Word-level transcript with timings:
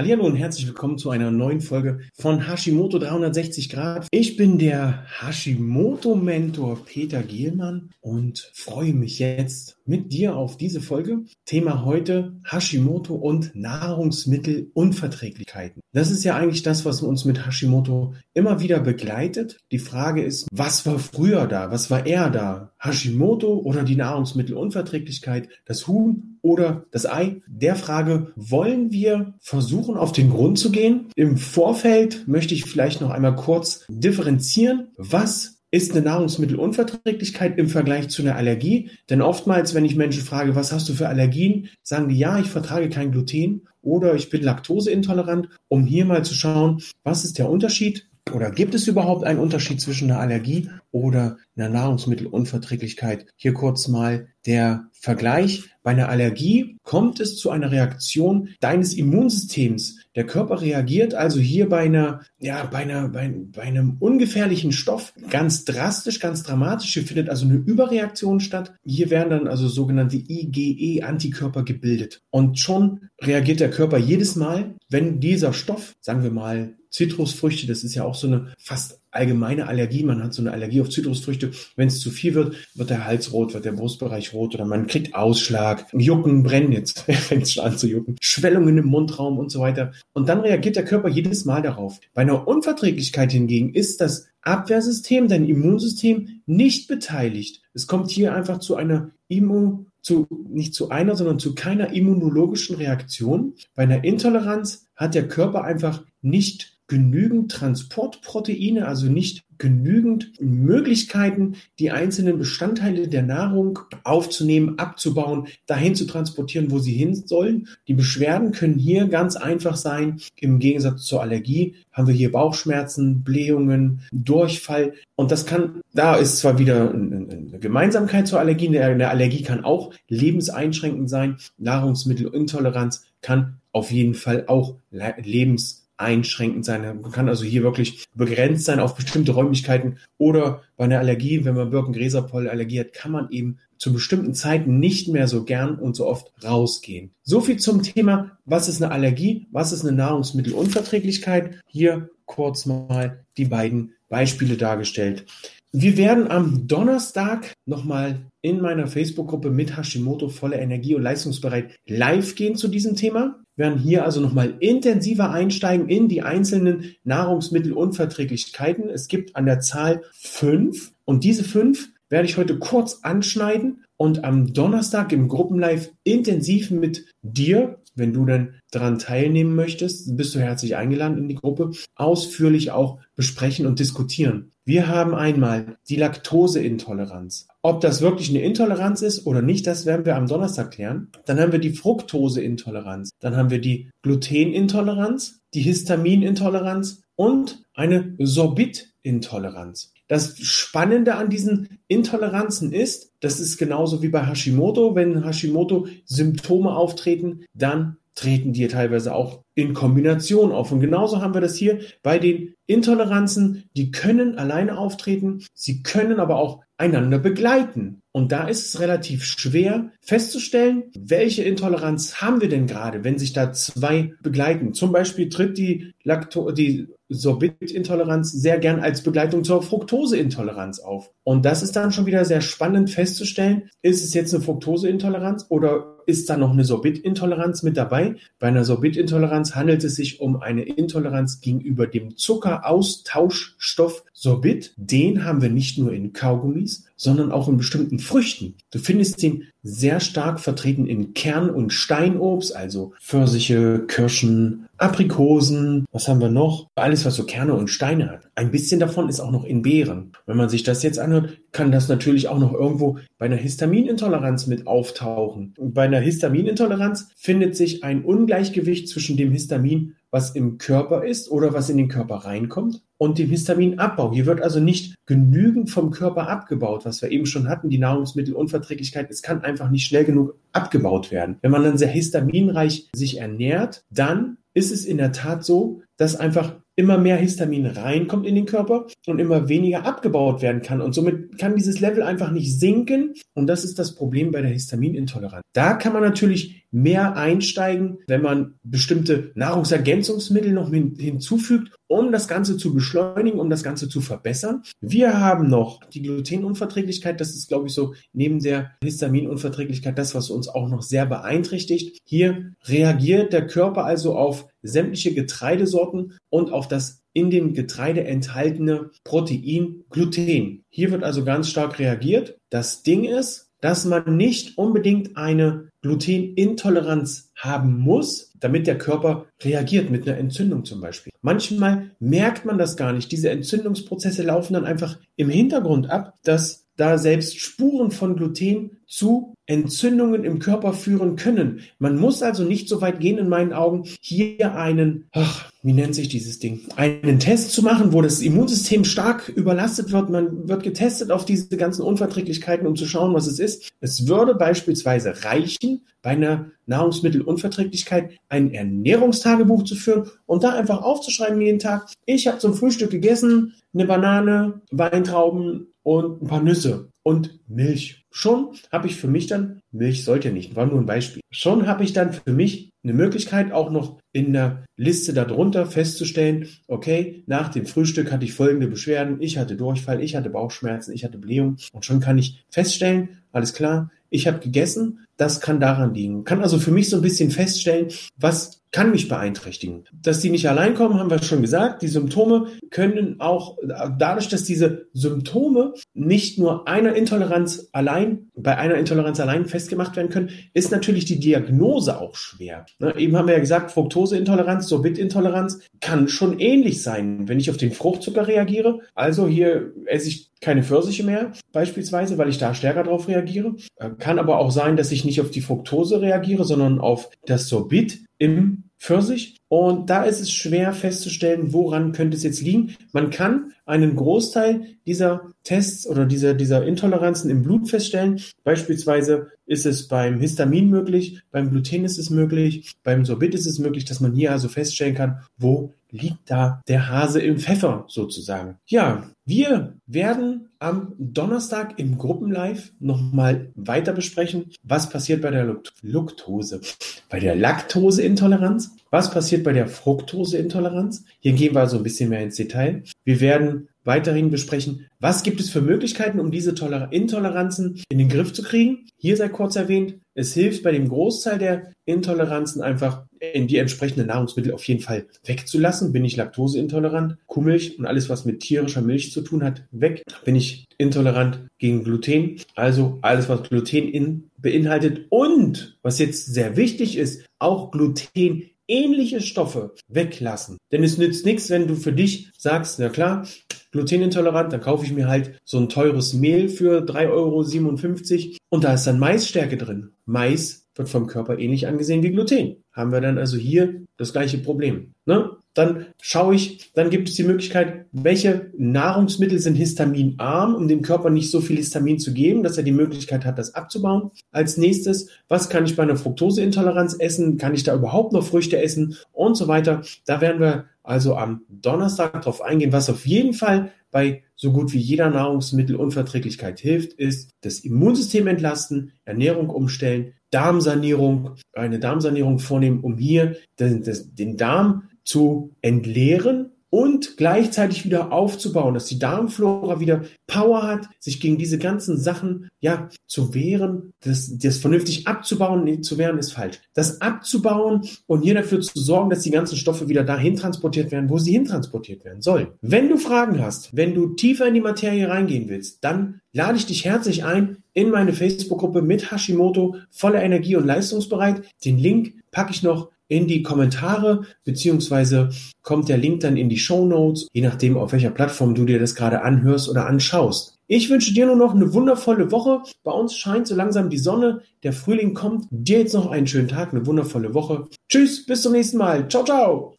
Hallo 0.00 0.26
und 0.26 0.36
herzlich 0.36 0.68
willkommen 0.68 0.96
zu 0.96 1.10
einer 1.10 1.32
neuen 1.32 1.60
Folge 1.60 1.98
von 2.14 2.46
Hashimoto 2.46 3.00
360 3.00 3.68
Grad. 3.68 4.06
Ich 4.12 4.36
bin 4.36 4.56
der 4.56 5.04
Hashimoto 5.18 6.14
Mentor 6.14 6.84
Peter 6.84 7.24
Gielmann 7.24 7.90
und 8.00 8.48
freue 8.54 8.92
mich 8.92 9.18
jetzt 9.18 9.76
mit 9.86 10.12
dir 10.12 10.36
auf 10.36 10.56
diese 10.56 10.80
Folge. 10.80 11.24
Thema 11.46 11.84
heute 11.84 12.38
Hashimoto 12.48 13.16
und 13.16 13.56
Nahrungsmittelunverträglichkeiten. 13.56 15.80
Das 15.92 16.12
ist 16.12 16.22
ja 16.22 16.36
eigentlich 16.36 16.62
das, 16.62 16.84
was 16.84 17.02
uns 17.02 17.24
mit 17.24 17.44
Hashimoto 17.44 18.14
immer 18.34 18.60
wieder 18.60 18.78
begleitet. 18.78 19.58
Die 19.72 19.80
Frage 19.80 20.22
ist, 20.22 20.46
was 20.52 20.86
war 20.86 21.00
früher 21.00 21.48
da? 21.48 21.72
Was 21.72 21.90
war 21.90 22.06
er 22.06 22.30
da? 22.30 22.72
Hashimoto 22.78 23.52
oder 23.52 23.82
die 23.82 23.96
Nahrungsmittelunverträglichkeit? 23.96 25.48
Das 25.64 25.88
Huhn 25.88 26.37
oder 26.48 26.86
das 26.90 27.06
Ei? 27.06 27.42
Der 27.46 27.76
Frage 27.76 28.32
wollen 28.34 28.90
wir 28.90 29.34
versuchen, 29.38 29.98
auf 29.98 30.12
den 30.12 30.30
Grund 30.30 30.58
zu 30.58 30.72
gehen. 30.72 31.08
Im 31.14 31.36
Vorfeld 31.36 32.26
möchte 32.26 32.54
ich 32.54 32.64
vielleicht 32.64 33.02
noch 33.02 33.10
einmal 33.10 33.36
kurz 33.36 33.84
differenzieren, 33.90 34.88
was 34.96 35.58
ist 35.70 35.92
eine 35.92 36.00
Nahrungsmittelunverträglichkeit 36.00 37.58
im 37.58 37.68
Vergleich 37.68 38.08
zu 38.08 38.22
einer 38.22 38.36
Allergie? 38.36 38.90
Denn 39.10 39.20
oftmals, 39.20 39.74
wenn 39.74 39.84
ich 39.84 39.96
Menschen 39.96 40.22
frage, 40.22 40.56
was 40.56 40.72
hast 40.72 40.88
du 40.88 40.94
für 40.94 41.08
Allergien, 41.08 41.68
sagen 41.82 42.08
die, 42.08 42.16
ja, 42.16 42.38
ich 42.38 42.46
vertrage 42.46 42.88
kein 42.88 43.12
Gluten 43.12 43.68
oder 43.82 44.14
ich 44.14 44.30
bin 44.30 44.42
laktoseintolerant, 44.42 45.50
um 45.68 45.84
hier 45.84 46.06
mal 46.06 46.24
zu 46.24 46.32
schauen, 46.32 46.80
was 47.04 47.26
ist 47.26 47.36
der 47.36 47.50
Unterschied 47.50 48.08
oder 48.32 48.50
gibt 48.50 48.74
es 48.74 48.86
überhaupt 48.86 49.24
einen 49.24 49.38
Unterschied 49.38 49.80
zwischen 49.80 50.10
einer 50.10 50.20
Allergie 50.20 50.68
oder 50.90 51.38
einer 51.56 51.68
Nahrungsmittelunverträglichkeit? 51.68 53.26
Hier 53.36 53.54
kurz 53.54 53.88
mal 53.88 54.28
der 54.48 54.88
Vergleich. 54.92 55.64
Bei 55.84 55.92
einer 55.92 56.08
Allergie 56.08 56.76
kommt 56.82 57.20
es 57.20 57.36
zu 57.36 57.50
einer 57.50 57.70
Reaktion 57.70 58.48
deines 58.60 58.94
Immunsystems. 58.94 59.98
Der 60.16 60.26
Körper 60.26 60.60
reagiert 60.60 61.14
also 61.14 61.38
hier 61.38 61.68
bei 61.68 61.80
einer, 61.80 62.22
ja, 62.38 62.64
bei 62.64 62.78
einer, 62.78 63.08
bei, 63.08 63.32
bei 63.52 63.62
einem 63.62 63.96
ungefährlichen 64.00 64.72
Stoff 64.72 65.12
ganz 65.30 65.64
drastisch, 65.64 66.18
ganz 66.18 66.42
dramatisch. 66.42 66.94
Hier 66.94 67.04
findet 67.04 67.28
also 67.28 67.44
eine 67.44 67.54
Überreaktion 67.54 68.40
statt. 68.40 68.74
Hier 68.84 69.10
werden 69.10 69.30
dann 69.30 69.48
also 69.48 69.68
sogenannte 69.68 70.16
IgE-Antikörper 70.16 71.62
gebildet. 71.62 72.22
Und 72.30 72.58
schon 72.58 73.10
reagiert 73.22 73.60
der 73.60 73.70
Körper 73.70 73.98
jedes 73.98 74.34
Mal, 74.34 74.74
wenn 74.88 75.20
dieser 75.20 75.52
Stoff, 75.52 75.94
sagen 76.00 76.22
wir 76.22 76.32
mal, 76.32 76.74
Zitrusfrüchte, 76.90 77.66
das 77.66 77.84
ist 77.84 77.94
ja 77.94 78.04
auch 78.04 78.14
so 78.14 78.26
eine 78.26 78.54
fast 78.58 79.00
allgemeine 79.10 79.66
Allergie. 79.66 80.04
Man 80.04 80.22
hat 80.22 80.34
so 80.34 80.42
eine 80.42 80.52
Allergie 80.52 80.80
auf 80.80 80.90
Zitrusfrüchte. 80.90 81.50
Wenn 81.76 81.88
es 81.88 82.00
zu 82.00 82.10
viel 82.10 82.34
wird, 82.34 82.56
wird 82.74 82.90
der 82.90 83.04
Hals 83.04 83.32
rot, 83.32 83.54
wird 83.54 83.64
der 83.64 83.72
Brustbereich 83.72 84.32
rot 84.32 84.54
oder 84.54 84.64
man 84.64 84.86
kriegt 84.86 85.14
Ausschlag, 85.14 85.86
Jucken, 85.92 86.42
Brennen, 86.42 86.72
jetzt 86.72 87.00
fängt 87.10 87.44
es 87.44 87.52
schon 87.52 87.64
an 87.64 87.78
zu 87.78 87.86
jucken, 87.86 88.16
Schwellungen 88.20 88.78
im 88.78 88.86
Mundraum 88.86 89.38
und 89.38 89.50
so 89.50 89.60
weiter. 89.60 89.92
Und 90.12 90.28
dann 90.28 90.40
reagiert 90.40 90.76
der 90.76 90.84
Körper 90.84 91.08
jedes 91.08 91.44
Mal 91.44 91.62
darauf. 91.62 92.00
Bei 92.14 92.22
einer 92.22 92.46
Unverträglichkeit 92.46 93.32
hingegen 93.32 93.74
ist 93.74 94.00
das 94.00 94.28
Abwehrsystem, 94.42 95.28
dein 95.28 95.46
Immunsystem 95.46 96.42
nicht 96.46 96.88
beteiligt. 96.88 97.62
Es 97.74 97.86
kommt 97.86 98.10
hier 98.10 98.34
einfach 98.34 98.58
zu 98.58 98.76
einer 98.76 99.10
Immun 99.28 99.86
zu, 100.00 100.26
nicht 100.48 100.74
zu 100.74 100.90
einer, 100.90 101.16
sondern 101.16 101.38
zu 101.38 101.54
keiner 101.54 101.92
immunologischen 101.92 102.76
Reaktion. 102.76 103.54
Bei 103.74 103.82
einer 103.82 104.04
Intoleranz 104.04 104.86
hat 104.96 105.14
der 105.14 105.28
Körper 105.28 105.64
einfach 105.64 106.02
nicht 106.22 106.77
genügend 106.88 107.52
Transportproteine, 107.52 108.88
also 108.88 109.06
nicht 109.06 109.44
genügend 109.58 110.32
Möglichkeiten, 110.40 111.56
die 111.78 111.90
einzelnen 111.90 112.38
Bestandteile 112.38 113.08
der 113.08 113.22
Nahrung 113.22 113.80
aufzunehmen, 114.04 114.78
abzubauen, 114.78 115.48
dahin 115.66 115.94
zu 115.94 116.06
transportieren, 116.06 116.70
wo 116.70 116.78
sie 116.78 116.92
hin 116.92 117.14
sollen. 117.14 117.68
Die 117.88 117.94
Beschwerden 117.94 118.52
können 118.52 118.78
hier 118.78 119.08
ganz 119.08 119.36
einfach 119.36 119.76
sein. 119.76 120.20
Im 120.36 120.58
Gegensatz 120.60 121.04
zur 121.04 121.20
Allergie 121.20 121.74
haben 121.92 122.06
wir 122.06 122.14
hier 122.14 122.32
Bauchschmerzen, 122.32 123.22
Blähungen, 123.22 124.00
Durchfall. 124.12 124.94
Und 125.16 125.30
das 125.30 125.44
kann, 125.44 125.80
da 125.92 126.14
ist 126.14 126.38
zwar 126.38 126.58
wieder 126.58 126.92
eine 126.92 127.58
Gemeinsamkeit 127.60 128.28
zur 128.28 128.38
Allergie. 128.38 128.78
Eine 128.78 129.08
Allergie 129.08 129.42
kann 129.42 129.64
auch 129.64 129.92
lebenseinschränkend 130.08 131.10
sein. 131.10 131.36
Nahrungsmittelintoleranz 131.58 133.04
kann 133.20 133.56
auf 133.72 133.90
jeden 133.90 134.14
Fall 134.14 134.44
auch 134.46 134.76
lebens 134.90 135.87
einschränkend 135.98 136.64
sein. 136.64 137.00
Man 137.02 137.12
kann 137.12 137.28
also 137.28 137.44
hier 137.44 137.62
wirklich 137.62 138.06
begrenzt 138.14 138.64
sein 138.64 138.80
auf 138.80 138.94
bestimmte 138.94 139.32
Räumlichkeiten 139.32 139.98
oder 140.16 140.62
bei 140.76 140.84
einer 140.84 140.98
Allergie, 140.98 141.44
wenn 141.44 141.54
man 141.54 141.70
Birkengräserpollenallergie 141.70 142.80
hat, 142.80 142.92
kann 142.92 143.12
man 143.12 143.30
eben 143.30 143.58
zu 143.78 143.92
bestimmten 143.92 144.34
Zeiten 144.34 144.78
nicht 144.78 145.08
mehr 145.08 145.28
so 145.28 145.44
gern 145.44 145.78
und 145.78 145.94
so 145.94 146.06
oft 146.06 146.32
rausgehen. 146.42 147.12
So 147.22 147.40
viel 147.40 147.58
zum 147.58 147.82
Thema, 147.82 148.38
was 148.44 148.68
ist 148.68 148.82
eine 148.82 148.92
Allergie, 148.92 149.46
was 149.50 149.72
ist 149.72 149.84
eine 149.84 149.96
Nahrungsmittelunverträglichkeit. 149.96 151.60
Hier 151.66 152.10
kurz 152.26 152.66
mal 152.66 153.24
die 153.36 153.46
beiden 153.46 153.94
Beispiele 154.08 154.56
dargestellt. 154.56 155.26
Wir 155.70 155.96
werden 155.98 156.30
am 156.30 156.66
Donnerstag 156.66 157.52
nochmal 157.66 158.20
in 158.40 158.60
meiner 158.60 158.86
Facebook-Gruppe 158.86 159.50
mit 159.50 159.76
Hashimoto 159.76 160.28
volle 160.30 160.56
Energie 160.56 160.94
und 160.94 161.02
leistungsbereit 161.02 161.76
live 161.86 162.34
gehen 162.36 162.56
zu 162.56 162.68
diesem 162.68 162.96
Thema. 162.96 163.38
Werden 163.58 163.78
hier 163.78 164.04
also 164.04 164.20
nochmal 164.20 164.54
intensiver 164.60 165.30
einsteigen 165.30 165.88
in 165.88 166.08
die 166.08 166.22
einzelnen 166.22 166.94
Nahrungsmittelunverträglichkeiten. 167.02 168.88
Es 168.88 169.08
gibt 169.08 169.34
an 169.34 169.46
der 169.46 169.58
Zahl 169.60 170.02
fünf 170.12 170.92
und 171.04 171.24
diese 171.24 171.42
fünf 171.42 171.88
werde 172.08 172.26
ich 172.28 172.36
heute 172.36 172.58
kurz 172.58 173.00
anschneiden 173.02 173.84
und 173.98 174.24
am 174.24 174.54
Donnerstag 174.54 175.12
im 175.12 175.28
Gruppenlive 175.28 175.90
intensiv 176.04 176.70
mit 176.70 177.04
dir, 177.20 177.80
wenn 177.94 178.12
du 178.12 178.24
dann 178.24 178.54
daran 178.70 178.98
teilnehmen 178.98 179.54
möchtest, 179.54 180.16
bist 180.16 180.34
du 180.34 180.38
herzlich 180.38 180.76
eingeladen 180.76 181.18
in 181.18 181.28
die 181.28 181.34
Gruppe, 181.34 181.72
ausführlich 181.96 182.70
auch 182.70 183.00
besprechen 183.16 183.66
und 183.66 183.80
diskutieren. 183.80 184.52
Wir 184.64 184.86
haben 184.86 185.14
einmal 185.14 185.78
die 185.88 185.96
Laktoseintoleranz. 185.96 187.48
Ob 187.62 187.80
das 187.80 188.00
wirklich 188.00 188.30
eine 188.30 188.42
Intoleranz 188.42 189.02
ist 189.02 189.26
oder 189.26 189.42
nicht, 189.42 189.66
das 189.66 189.84
werden 189.84 190.06
wir 190.06 190.14
am 190.14 190.28
Donnerstag 190.28 190.70
klären. 190.70 191.10
Dann 191.26 191.40
haben 191.40 191.52
wir 191.52 191.58
die 191.58 191.72
Fructoseintoleranz. 191.72 193.10
Dann 193.18 193.36
haben 193.36 193.50
wir 193.50 193.60
die 193.60 193.90
Glutenintoleranz, 194.02 195.40
die 195.54 195.62
Histaminintoleranz 195.62 197.02
und 197.16 197.64
eine 197.74 198.14
Sorbitintoleranz. 198.18 199.92
Das 200.08 200.38
Spannende 200.38 201.16
an 201.16 201.28
diesen 201.28 201.78
Intoleranzen 201.86 202.72
ist, 202.72 203.12
das 203.20 203.40
ist 203.40 203.58
genauso 203.58 204.02
wie 204.02 204.08
bei 204.08 204.26
Hashimoto. 204.26 204.94
Wenn 204.94 205.24
Hashimoto 205.24 205.86
Symptome 206.06 206.74
auftreten, 206.74 207.44
dann 207.54 207.98
treten 208.14 208.52
die 208.52 208.66
teilweise 208.68 209.14
auch 209.14 209.44
in 209.58 209.74
Kombination 209.74 210.52
auf. 210.52 210.70
Und 210.70 210.78
genauso 210.78 211.20
haben 211.20 211.34
wir 211.34 211.40
das 211.40 211.56
hier 211.56 211.80
bei 212.04 212.20
den 212.20 212.54
Intoleranzen. 212.66 213.64
Die 213.76 213.90
können 213.90 214.38
alleine 214.38 214.78
auftreten, 214.78 215.44
sie 215.52 215.82
können 215.82 216.20
aber 216.20 216.36
auch 216.36 216.62
einander 216.76 217.18
begleiten. 217.18 218.00
Und 218.12 218.30
da 218.30 218.46
ist 218.46 218.66
es 218.66 218.80
relativ 218.80 219.24
schwer 219.24 219.90
festzustellen, 220.00 220.84
welche 220.96 221.42
Intoleranz 221.42 222.22
haben 222.22 222.40
wir 222.40 222.48
denn 222.48 222.68
gerade, 222.68 223.02
wenn 223.02 223.18
sich 223.18 223.32
da 223.32 223.52
zwei 223.52 224.12
begleiten. 224.22 224.74
Zum 224.74 224.92
Beispiel 224.92 225.28
tritt 225.28 225.58
die, 225.58 225.92
Lacto 226.04 226.52
die 226.52 226.86
Sorbitintoleranz 227.08 228.32
sehr 228.32 228.58
gern 228.58 228.80
als 228.80 229.02
Begleitung 229.02 229.42
zur 229.42 229.62
Fructoseintoleranz 229.62 230.80
auf. 230.80 231.10
Und 231.24 231.44
das 231.44 231.62
ist 231.62 231.74
dann 231.74 231.90
schon 231.90 232.06
wieder 232.06 232.24
sehr 232.24 232.42
spannend 232.42 232.90
festzustellen, 232.90 233.70
ist 233.82 234.04
es 234.04 234.14
jetzt 234.14 234.34
eine 234.34 234.44
Fructoseintoleranz 234.44 235.46
oder 235.48 235.96
ist 236.06 236.30
da 236.30 236.36
noch 236.36 236.52
eine 236.52 236.64
Sorbitintoleranz 236.64 237.62
mit 237.62 237.76
dabei? 237.76 238.16
Bei 238.38 238.48
einer 238.48 238.64
Sorbitintoleranz 238.64 239.47
handelt 239.54 239.84
es 239.84 239.96
sich 239.96 240.20
um 240.20 240.40
eine 240.40 240.62
Intoleranz 240.62 241.40
gegenüber 241.40 241.86
dem 241.86 242.16
Zuckeraustauschstoff 242.16 244.04
Sorbit. 244.12 244.72
Den 244.76 245.24
haben 245.24 245.42
wir 245.42 245.50
nicht 245.50 245.78
nur 245.78 245.92
in 245.92 246.12
Kaugummis, 246.12 246.87
sondern 246.98 247.32
auch 247.32 247.48
in 247.48 247.56
bestimmten 247.56 247.98
Früchten. 248.00 248.56
Du 248.70 248.78
findest 248.78 249.22
den 249.22 249.44
sehr 249.62 250.00
stark 250.00 250.40
vertreten 250.40 250.86
in 250.86 251.14
Kern- 251.14 251.50
und 251.50 251.72
Steinobst, 251.72 252.54
also 252.54 252.92
Pfirsiche, 253.00 253.84
Kirschen, 253.86 254.68
Aprikosen, 254.76 255.86
was 255.92 256.08
haben 256.08 256.20
wir 256.20 256.28
noch? 256.28 256.68
Alles, 256.74 257.04
was 257.04 257.16
so 257.16 257.24
Kerne 257.24 257.54
und 257.54 257.68
Steine 257.68 258.10
hat. 258.10 258.28
Ein 258.34 258.50
bisschen 258.50 258.80
davon 258.80 259.08
ist 259.08 259.20
auch 259.20 259.30
noch 259.30 259.44
in 259.44 259.62
Beeren. 259.62 260.12
Wenn 260.26 260.36
man 260.36 260.48
sich 260.48 260.62
das 260.62 260.82
jetzt 260.82 260.98
anhört, 260.98 261.38
kann 261.52 261.72
das 261.72 261.88
natürlich 261.88 262.28
auch 262.28 262.38
noch 262.38 262.52
irgendwo 262.52 262.98
bei 263.18 263.26
einer 263.26 263.36
Histaminintoleranz 263.36 264.46
mit 264.46 264.66
auftauchen. 264.66 265.54
Und 265.56 265.74
bei 265.74 265.84
einer 265.84 266.00
Histaminintoleranz 266.00 267.08
findet 267.16 267.56
sich 267.56 267.84
ein 267.84 268.04
Ungleichgewicht 268.04 268.88
zwischen 268.88 269.16
dem 269.16 269.32
Histamin 269.32 269.94
was 270.10 270.34
im 270.34 270.58
Körper 270.58 271.04
ist 271.04 271.30
oder 271.30 271.52
was 271.52 271.68
in 271.68 271.76
den 271.76 271.88
Körper 271.88 272.16
reinkommt 272.16 272.82
und 272.98 273.18
dem 273.18 273.30
Histaminabbau. 273.30 274.12
Hier 274.12 274.26
wird 274.26 274.42
also 274.42 274.60
nicht 274.60 274.96
genügend 275.06 275.70
vom 275.70 275.90
Körper 275.90 276.28
abgebaut, 276.28 276.84
was 276.84 277.00
wir 277.00 277.10
eben 277.10 277.26
schon 277.26 277.48
hatten, 277.48 277.70
die 277.70 277.78
Nahrungsmittelunverträglichkeit. 277.78 279.10
Es 279.10 279.22
kann 279.22 279.42
einfach 279.42 279.70
nicht 279.70 279.86
schnell 279.86 280.04
genug 280.04 280.34
abgebaut 280.52 281.10
werden. 281.10 281.36
Wenn 281.40 281.52
man 281.52 281.62
dann 281.62 281.78
sehr 281.78 281.88
histaminreich 281.88 282.88
sich 282.94 283.18
ernährt, 283.18 283.84
dann 283.90 284.38
ist 284.52 284.72
es 284.72 284.84
in 284.84 284.98
der 284.98 285.12
Tat 285.12 285.44
so, 285.44 285.82
dass 285.96 286.16
einfach 286.16 286.56
immer 286.78 286.96
mehr 286.96 287.16
Histamin 287.16 287.66
reinkommt 287.66 288.24
in 288.24 288.36
den 288.36 288.46
Körper 288.46 288.86
und 289.06 289.18
immer 289.18 289.48
weniger 289.48 289.84
abgebaut 289.84 290.42
werden 290.42 290.62
kann. 290.62 290.80
Und 290.80 290.94
somit 290.94 291.36
kann 291.36 291.56
dieses 291.56 291.80
Level 291.80 292.04
einfach 292.04 292.30
nicht 292.30 292.56
sinken. 292.60 293.14
Und 293.34 293.48
das 293.48 293.64
ist 293.64 293.80
das 293.80 293.96
Problem 293.96 294.30
bei 294.30 294.42
der 294.42 294.52
Histaminintoleranz. 294.52 295.42
Da 295.52 295.74
kann 295.74 295.92
man 295.92 296.02
natürlich 296.02 296.66
mehr 296.70 297.16
einsteigen, 297.16 297.98
wenn 298.06 298.22
man 298.22 298.54
bestimmte 298.62 299.32
Nahrungsergänzungsmittel 299.34 300.52
noch 300.52 300.70
hinzufügt, 300.70 301.74
um 301.88 302.12
das 302.12 302.28
Ganze 302.28 302.56
zu 302.56 302.74
beschleunigen, 302.74 303.40
um 303.40 303.50
das 303.50 303.64
Ganze 303.64 303.88
zu 303.88 304.00
verbessern. 304.00 304.62
Wir 304.80 305.18
haben 305.18 305.48
noch 305.48 305.80
die 305.86 306.02
Glutenunverträglichkeit. 306.02 307.20
Das 307.20 307.30
ist, 307.30 307.48
glaube 307.48 307.66
ich, 307.66 307.72
so 307.72 307.94
neben 308.12 308.38
der 308.40 308.72
Histaminunverträglichkeit 308.84 309.98
das, 309.98 310.14
was 310.14 310.30
uns 310.30 310.46
auch 310.46 310.68
noch 310.68 310.82
sehr 310.82 311.06
beeinträchtigt. 311.06 311.98
Hier 312.04 312.52
reagiert 312.66 313.32
der 313.32 313.46
Körper 313.46 313.84
also 313.84 314.14
auf 314.14 314.46
sämtliche 314.62 315.14
Getreidesorten 315.14 316.18
und 316.30 316.52
auf 316.52 316.68
das 316.68 317.02
in 317.12 317.30
dem 317.30 317.54
Getreide 317.54 318.04
enthaltene 318.04 318.90
Protein 319.04 319.84
Gluten. 319.90 320.64
Hier 320.68 320.90
wird 320.90 321.02
also 321.02 321.24
ganz 321.24 321.48
stark 321.48 321.78
reagiert. 321.78 322.38
Das 322.50 322.82
Ding 322.82 323.04
ist, 323.04 323.50
dass 323.60 323.84
man 323.84 324.16
nicht 324.16 324.56
unbedingt 324.56 325.16
eine 325.16 325.70
Glutenintoleranz 325.82 327.32
haben 327.36 327.78
muss, 327.78 328.32
damit 328.38 328.66
der 328.66 328.78
Körper 328.78 329.26
reagiert 329.42 329.90
mit 329.90 330.08
einer 330.08 330.18
Entzündung 330.18 330.64
zum 330.64 330.80
Beispiel. 330.80 331.12
Manchmal 331.22 331.90
merkt 331.98 332.44
man 332.44 332.58
das 332.58 332.76
gar 332.76 332.92
nicht. 332.92 333.10
Diese 333.10 333.30
Entzündungsprozesse 333.30 334.22
laufen 334.22 334.54
dann 334.54 334.64
einfach 334.64 334.98
im 335.16 335.28
Hintergrund 335.28 335.90
ab, 335.90 336.14
dass 336.22 336.67
da 336.78 336.96
selbst 336.96 337.38
Spuren 337.40 337.90
von 337.90 338.16
Gluten 338.16 338.78
zu 338.86 339.34
Entzündungen 339.46 340.24
im 340.24 340.38
Körper 340.38 340.72
führen 340.72 341.16
können. 341.16 341.60
Man 341.78 341.98
muss 341.98 342.22
also 342.22 342.44
nicht 342.44 342.68
so 342.68 342.80
weit 342.80 343.00
gehen 343.00 343.18
in 343.18 343.28
meinen 343.28 343.52
Augen, 343.52 343.84
hier 344.00 344.54
einen, 344.54 345.08
ach, 345.12 345.50
wie 345.68 345.74
nennt 345.74 345.94
sich 345.94 346.08
dieses 346.08 346.38
Ding, 346.38 346.62
einen 346.76 347.18
Test 347.18 347.50
zu 347.50 347.62
machen, 347.62 347.92
wo 347.92 348.00
das 348.00 348.22
Immunsystem 348.22 348.84
stark 348.84 349.28
überlastet 349.28 349.92
wird. 349.92 350.08
Man 350.08 350.48
wird 350.48 350.62
getestet 350.62 351.10
auf 351.10 351.26
diese 351.26 351.58
ganzen 351.58 351.82
Unverträglichkeiten, 351.82 352.66
um 352.66 352.74
zu 352.74 352.86
schauen, 352.86 353.12
was 353.12 353.26
es 353.26 353.38
ist. 353.38 353.70
Es 353.78 354.08
würde 354.08 354.34
beispielsweise 354.34 355.24
reichen, 355.24 355.82
bei 356.00 356.10
einer 356.12 356.52
Nahrungsmittelunverträglichkeit 356.64 358.12
ein 358.30 358.54
Ernährungstagebuch 358.54 359.64
zu 359.64 359.74
führen 359.74 360.08
und 360.24 360.42
da 360.42 360.54
einfach 360.54 360.80
aufzuschreiben 360.80 361.38
jeden 361.38 361.58
Tag, 361.58 361.90
ich 362.06 362.26
habe 362.28 362.38
zum 362.38 362.54
Frühstück 362.54 362.90
gegessen, 362.90 363.52
eine 363.74 363.84
Banane, 363.84 364.62
Weintrauben 364.70 365.74
und 365.82 366.22
ein 366.22 366.28
paar 366.28 366.42
Nüsse 366.42 366.88
und 367.02 367.40
Milch. 367.46 368.06
Schon 368.10 368.54
habe 368.72 368.86
ich 368.86 368.96
für 368.96 369.08
mich 369.08 369.26
dann, 369.26 369.60
Milch 369.70 370.04
sollte 370.04 370.28
ja 370.28 370.34
nicht, 370.34 370.56
war 370.56 370.64
nur 370.64 370.80
ein 370.80 370.86
Beispiel. 370.86 371.20
Schon 371.30 371.66
habe 371.66 371.84
ich 371.84 371.92
dann 371.92 372.14
für 372.14 372.32
mich 372.32 372.70
eine 372.88 372.96
Möglichkeit, 372.96 373.52
auch 373.52 373.70
noch 373.70 373.98
in 374.12 374.32
der 374.32 374.64
Liste 374.76 375.12
darunter 375.12 375.66
festzustellen, 375.66 376.48
okay, 376.66 377.22
nach 377.26 377.48
dem 377.48 377.66
Frühstück 377.66 378.10
hatte 378.10 378.24
ich 378.24 378.32
folgende 378.32 378.66
Beschwerden, 378.66 379.20
ich 379.20 379.38
hatte 379.38 379.56
Durchfall, 379.56 380.02
ich 380.02 380.16
hatte 380.16 380.30
Bauchschmerzen, 380.30 380.92
ich 380.92 381.04
hatte 381.04 381.18
Blähung 381.18 381.56
und 381.72 381.84
schon 381.84 382.00
kann 382.00 382.18
ich 382.18 382.44
feststellen, 382.50 383.10
alles 383.32 383.52
klar, 383.52 383.90
ich 384.10 384.26
habe 384.26 384.38
gegessen, 384.38 385.00
das 385.18 385.40
kann 385.40 385.60
daran 385.60 385.94
liegen. 385.94 386.24
Kann 386.24 386.42
also 386.42 386.58
für 386.58 386.70
mich 386.70 386.88
so 386.88 386.96
ein 386.96 387.02
bisschen 387.02 387.30
feststellen, 387.30 387.88
was 388.16 388.62
kann 388.70 388.90
mich 388.90 389.08
beeinträchtigen. 389.08 389.84
Dass 389.92 390.20
die 390.20 390.30
nicht 390.30 390.48
allein 390.48 390.74
kommen, 390.74 390.98
haben 390.98 391.10
wir 391.10 391.22
schon 391.22 391.42
gesagt. 391.42 391.82
Die 391.82 391.88
Symptome 391.88 392.48
können 392.70 393.16
auch 393.20 393.58
dadurch, 393.98 394.28
dass 394.28 394.44
diese 394.44 394.86
Symptome 394.92 395.74
nicht 395.94 396.38
nur 396.38 396.68
einer 396.68 396.94
Intoleranz 396.94 397.68
allein, 397.72 398.30
bei 398.34 398.56
einer 398.56 398.76
Intoleranz 398.76 399.20
allein 399.20 399.46
festgemacht 399.46 399.96
werden 399.96 400.10
können, 400.10 400.30
ist 400.54 400.70
natürlich 400.70 401.04
die 401.06 401.20
Diagnose 401.20 401.98
auch 402.00 402.14
schwer. 402.14 402.66
Ne, 402.78 402.94
eben 402.96 403.16
haben 403.16 403.26
wir 403.26 403.34
ja 403.34 403.40
gesagt, 403.40 403.70
Fructoseintoleranz, 403.70 404.68
Sorbitintoleranz 404.68 405.60
kann 405.80 406.08
schon 406.08 406.38
ähnlich 406.38 406.82
sein. 406.82 407.28
Wenn 407.28 407.40
ich 407.40 407.50
auf 407.50 407.56
den 407.56 407.72
Fruchtzucker 407.72 408.28
reagiere, 408.28 408.80
also 408.94 409.26
hier 409.26 409.72
esse 409.86 410.08
ich 410.08 410.28
keine 410.40 410.62
Pfirsiche 410.62 411.04
mehr, 411.04 411.32
beispielsweise, 411.52 412.18
weil 412.18 412.28
ich 412.28 412.38
da 412.38 412.54
stärker 412.54 412.84
drauf 412.84 413.08
reagiere. 413.08 413.56
Äh, 413.76 413.90
kann 413.98 414.18
aber 414.18 414.38
auch 414.38 414.50
sein, 414.50 414.76
dass 414.76 414.92
ich 414.92 415.04
nicht 415.04 415.20
auf 415.20 415.30
die 415.30 415.40
Fructose 415.40 416.00
reagiere, 416.00 416.44
sondern 416.44 416.80
auf 416.80 417.10
das 417.26 417.48
Sorbit 417.48 418.04
im 418.18 418.64
Pfirsich. 418.78 419.36
Und 419.48 419.90
da 419.90 420.04
ist 420.04 420.20
es 420.20 420.30
schwer 420.30 420.72
festzustellen, 420.72 421.52
woran 421.52 421.92
könnte 421.92 422.16
es 422.16 422.22
jetzt 422.22 422.42
liegen. 422.42 422.76
Man 422.92 423.10
kann 423.10 423.52
einen 423.66 423.96
Großteil 423.96 424.66
dieser 424.86 425.32
Tests 425.42 425.86
oder 425.86 426.06
dieser, 426.06 426.34
dieser 426.34 426.64
Intoleranzen 426.64 427.30
im 427.30 427.42
Blut 427.42 427.68
feststellen. 427.68 428.20
Beispielsweise 428.44 429.28
ist 429.46 429.66
es 429.66 429.88
beim 429.88 430.20
Histamin 430.20 430.70
möglich, 430.70 431.22
beim 431.30 431.50
Gluten 431.50 431.84
ist 431.84 431.98
es 431.98 432.10
möglich, 432.10 432.72
beim 432.84 433.04
Sorbit 433.04 433.34
ist 433.34 433.46
es 433.46 433.58
möglich, 433.58 433.84
dass 433.84 434.00
man 434.00 434.14
hier 434.14 434.32
also 434.32 434.48
feststellen 434.48 434.94
kann, 434.94 435.20
wo 435.38 435.74
liegt 435.90 436.30
da 436.30 436.62
der 436.68 436.88
Hase 436.88 437.20
im 437.20 437.38
Pfeffer 437.38 437.84
sozusagen. 437.88 438.58
Ja, 438.66 439.10
wir 439.28 439.74
werden 439.86 440.48
am 440.58 440.94
Donnerstag 440.98 441.78
im 441.78 441.98
Gruppenlive 441.98 442.70
nochmal 442.80 443.52
weiter 443.56 443.92
besprechen, 443.92 444.46
was 444.62 444.88
passiert 444.88 445.20
bei 445.20 445.30
der 445.30 445.60
Luktose, 445.82 446.62
bei 447.10 447.20
der 447.20 447.36
Laktoseintoleranz, 447.36 448.70
was 448.90 449.10
passiert 449.10 449.44
bei 449.44 449.52
der 449.52 449.66
Fructoseintoleranz. 449.68 451.04
Hier 451.20 451.34
gehen 451.34 451.54
wir 451.54 451.60
also 451.60 451.76
ein 451.76 451.82
bisschen 451.82 452.08
mehr 452.08 452.22
ins 452.22 452.36
Detail. 452.36 452.84
Wir 453.04 453.20
werden 453.20 453.68
weiterhin 453.84 454.30
besprechen, 454.30 454.86
was 454.98 455.22
gibt 455.22 455.40
es 455.40 455.50
für 455.50 455.60
Möglichkeiten, 455.60 456.20
um 456.20 456.30
diese 456.30 456.54
Intoleranzen 456.90 457.82
in 457.90 457.98
den 457.98 458.08
Griff 458.08 458.32
zu 458.32 458.42
kriegen. 458.42 458.86
Hier 458.96 459.16
sei 459.16 459.28
kurz 459.28 459.56
erwähnt, 459.56 459.96
es 460.14 460.34
hilft 460.34 460.62
bei 460.62 460.72
dem 460.72 460.88
Großteil 460.88 461.38
der 461.38 461.72
Intoleranzen 461.84 462.60
einfach 462.60 463.04
in 463.20 463.46
die 463.46 463.56
entsprechenden 463.56 464.08
Nahrungsmittel 464.08 464.52
auf 464.52 464.64
jeden 464.64 464.80
Fall 464.80 465.06
wegzulassen. 465.24 465.92
Bin 465.92 466.04
ich 466.04 466.16
laktoseintolerant, 466.16 467.16
Kuhmilch 467.26 467.78
und 467.78 467.86
alles, 467.86 468.08
was 468.08 468.24
mit 468.24 468.40
tierischer 468.40 468.82
Milch 468.82 469.12
zu 469.12 469.17
tun 469.20 469.42
hat, 469.42 469.64
weg. 469.70 470.02
Bin 470.24 470.36
ich 470.36 470.66
intolerant 470.78 471.40
gegen 471.58 471.84
Gluten, 471.84 472.36
also 472.54 472.98
alles, 473.02 473.28
was 473.28 473.42
Gluten 473.48 473.88
in, 473.88 474.30
beinhaltet 474.38 475.06
und 475.10 475.78
was 475.82 475.98
jetzt 475.98 476.26
sehr 476.26 476.56
wichtig 476.56 476.96
ist, 476.96 477.24
auch 477.38 477.70
Gluten 477.70 478.50
ähnliche 478.68 479.20
Stoffe 479.20 479.74
weglassen. 479.88 480.58
Denn 480.70 480.84
es 480.84 480.98
nützt 480.98 481.24
nichts, 481.24 481.50
wenn 481.50 481.66
du 481.66 481.74
für 481.74 481.92
dich 481.92 482.30
sagst, 482.36 482.78
na 482.78 482.90
klar, 482.90 483.26
glutenintolerant, 483.72 484.52
dann 484.52 484.60
kaufe 484.60 484.84
ich 484.84 484.92
mir 484.92 485.08
halt 485.08 485.40
so 485.44 485.58
ein 485.58 485.68
teures 485.68 486.12
Mehl 486.12 486.48
für 486.48 486.80
3,57 486.80 487.08
Euro 487.10 488.36
und 488.50 488.64
da 488.64 488.74
ist 488.74 488.86
dann 488.86 488.98
Maisstärke 488.98 489.56
drin. 489.56 489.92
Mais 490.04 490.66
wird 490.74 490.88
vom 490.88 491.06
Körper 491.06 491.38
ähnlich 491.38 491.66
angesehen 491.66 492.02
wie 492.02 492.12
Gluten. 492.12 492.56
Haben 492.72 492.92
wir 492.92 493.00
dann 493.00 493.18
also 493.18 493.36
hier 493.36 493.82
das 493.96 494.12
gleiche 494.12 494.38
Problem. 494.38 494.92
Ne? 495.06 495.30
Dann 495.54 495.86
schaue 496.00 496.34
ich, 496.34 496.72
dann 496.72 496.90
gibt 496.90 497.08
es 497.08 497.16
die 497.16 497.24
Möglichkeit, 497.24 497.86
welche 497.92 498.50
Nahrungsmittel 498.56 499.38
sind 499.38 499.54
histaminarm, 499.54 500.54
um 500.54 500.68
dem 500.68 500.82
Körper 500.82 501.10
nicht 501.10 501.30
so 501.30 501.40
viel 501.40 501.56
Histamin 501.56 501.98
zu 501.98 502.12
geben, 502.12 502.42
dass 502.42 502.56
er 502.56 502.62
die 502.62 502.72
Möglichkeit 502.72 503.24
hat, 503.24 503.38
das 503.38 503.54
abzubauen. 503.54 504.10
Als 504.30 504.56
nächstes, 504.56 505.08
was 505.28 505.48
kann 505.48 505.64
ich 505.64 505.74
bei 505.74 505.82
einer 505.82 505.96
Fructoseintoleranz 505.96 506.96
essen? 506.98 507.38
Kann 507.38 507.54
ich 507.54 507.64
da 507.64 507.74
überhaupt 507.74 508.12
noch 508.12 508.24
Früchte 508.24 508.60
essen? 508.60 508.96
Und 509.12 509.36
so 509.36 509.48
weiter. 509.48 509.82
Da 510.06 510.20
werden 510.20 510.40
wir 510.40 510.66
also 510.82 511.16
am 511.16 511.42
Donnerstag 511.48 512.12
darauf 512.12 512.40
eingehen, 512.40 512.72
was 512.72 512.88
auf 512.88 513.06
jeden 513.06 513.34
Fall 513.34 513.72
bei 513.90 514.22
so 514.36 514.52
gut 514.52 514.72
wie 514.72 514.78
jeder 514.78 515.10
Nahrungsmittelunverträglichkeit 515.10 516.60
hilft, 516.60 516.92
ist 516.94 517.30
das 517.40 517.60
Immunsystem 517.60 518.26
entlasten, 518.26 518.92
Ernährung 519.04 519.50
umstellen, 519.50 520.14
Darmsanierung, 520.30 521.36
eine 521.52 521.78
Darmsanierung 521.78 522.38
vornehmen, 522.38 522.80
um 522.80 522.98
hier 522.98 523.36
den, 523.58 523.82
den 524.12 524.36
Darm 524.36 524.84
zu 525.08 525.54
entleeren 525.62 526.52
und 526.70 527.16
gleichzeitig 527.16 527.84
wieder 527.86 528.12
aufzubauen, 528.12 528.74
dass 528.74 528.84
die 528.84 528.98
Darmflora 528.98 529.80
wieder 529.80 530.02
Power 530.26 530.64
hat, 530.64 530.86
sich 530.98 531.18
gegen 531.18 531.38
diese 531.38 531.56
ganzen 531.58 531.96
Sachen 531.96 532.48
ja 532.60 532.90
zu 533.06 533.32
wehren, 533.34 533.94
das, 534.00 534.36
das 534.36 534.58
vernünftig 534.58 535.06
abzubauen, 535.06 535.82
zu 535.82 535.96
wehren 535.96 536.18
ist 536.18 536.32
falsch. 536.32 536.60
Das 536.74 537.00
abzubauen 537.00 537.88
und 538.06 538.22
hier 538.22 538.34
dafür 538.34 538.60
zu 538.60 538.78
sorgen, 538.78 539.08
dass 539.08 539.22
die 539.22 539.30
ganzen 539.30 539.56
Stoffe 539.56 539.88
wieder 539.88 540.04
dahin 540.04 540.36
transportiert 540.36 540.92
werden, 540.92 541.08
wo 541.08 541.16
sie 541.16 541.32
hintransportiert 541.32 542.04
werden 542.04 542.20
sollen. 542.20 542.48
Wenn 542.60 542.90
du 542.90 542.98
Fragen 542.98 543.40
hast, 543.40 543.74
wenn 543.74 543.94
du 543.94 544.08
tiefer 544.08 544.46
in 544.46 544.54
die 544.54 544.60
Materie 544.60 545.08
reingehen 545.08 545.48
willst, 545.48 545.82
dann 545.84 546.20
lade 546.34 546.58
ich 546.58 546.66
dich 546.66 546.84
herzlich 546.84 547.24
ein 547.24 547.62
in 547.72 547.90
meine 547.90 548.12
Facebook-Gruppe 548.12 548.82
mit 548.82 549.10
Hashimoto 549.10 549.76
voller 549.90 550.22
Energie 550.22 550.56
und 550.56 550.66
leistungsbereit. 550.66 551.42
Den 551.64 551.78
Link 551.78 552.12
packe 552.30 552.50
ich 552.50 552.62
noch 552.62 552.90
in 553.08 553.26
die 553.26 553.42
Kommentare, 553.42 554.22
beziehungsweise 554.44 555.30
kommt 555.62 555.88
der 555.88 555.98
Link 555.98 556.20
dann 556.20 556.36
in 556.36 556.48
die 556.48 556.58
Show 556.58 556.84
Notes, 556.86 557.28
je 557.32 557.42
nachdem, 557.42 557.76
auf 557.76 557.92
welcher 557.92 558.10
Plattform 558.10 558.54
du 558.54 558.64
dir 558.64 558.78
das 558.78 558.94
gerade 558.94 559.22
anhörst 559.22 559.68
oder 559.68 559.86
anschaust. 559.86 560.58
Ich 560.70 560.90
wünsche 560.90 561.14
dir 561.14 561.24
nur 561.24 561.36
noch 561.36 561.54
eine 561.54 561.72
wundervolle 561.72 562.30
Woche. 562.30 562.62
Bei 562.84 562.92
uns 562.92 563.16
scheint 563.16 563.46
so 563.46 563.54
langsam 563.54 563.88
die 563.88 563.96
Sonne. 563.96 564.42
Der 564.62 564.74
Frühling 564.74 565.14
kommt. 565.14 565.46
Dir 565.50 565.78
jetzt 565.78 565.94
noch 565.94 566.10
einen 566.10 566.26
schönen 566.26 566.48
Tag, 566.48 566.74
eine 566.74 566.86
wundervolle 566.86 567.32
Woche. 567.32 567.68
Tschüss, 567.88 568.26
bis 568.26 568.42
zum 568.42 568.52
nächsten 568.52 568.76
Mal. 568.76 569.08
Ciao, 569.08 569.24
ciao. 569.24 569.74